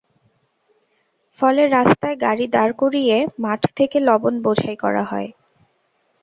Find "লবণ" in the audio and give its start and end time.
3.99-4.33